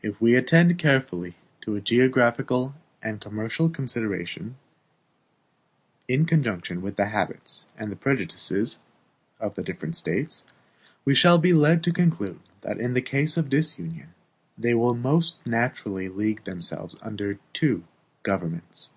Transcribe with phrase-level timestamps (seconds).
[0.00, 4.54] If we attend carefully to geographical and commercial considerations,
[6.08, 8.78] in conjunction with the habits and prejudices
[9.38, 10.44] of the different States,
[11.04, 14.14] we shall be led to conclude that in case of disunion
[14.56, 17.84] they will most naturally league themselves under two
[18.22, 18.88] governments.